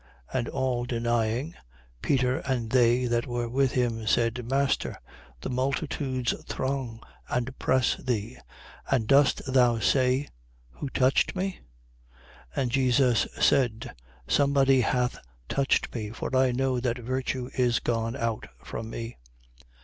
And 0.33 0.49
all 0.49 0.85
denying, 0.85 1.53
Peter 2.01 2.39
and 2.39 2.71
they 2.71 3.05
that 3.05 3.27
were 3.27 3.47
with 3.47 3.73
him 3.73 4.07
said: 4.07 4.43
Master, 4.49 4.97
the 5.41 5.49
multitudes 5.51 6.33
throng 6.47 7.01
and 7.29 7.55
press 7.59 7.97
thee; 7.97 8.39
and 8.89 9.05
dost 9.05 9.43
thou 9.45 9.77
say, 9.77 10.27
who 10.71 10.89
touched 10.89 11.35
me? 11.35 11.59
8:46. 12.55 12.61
And 12.63 12.71
Jesus 12.71 13.27
said: 13.39 13.95
Somebody 14.27 14.81
hath 14.81 15.19
touched 15.47 15.93
me; 15.93 16.09
for 16.09 16.35
I 16.35 16.51
know 16.51 16.79
that 16.79 16.97
virtue 16.97 17.51
is 17.55 17.77
gone 17.77 18.15
out 18.15 18.47
from 18.63 18.89
me. 18.89 19.17